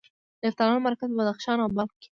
[0.39, 2.09] د یفتلیانو مرکز په بدخشان او بلخ کې و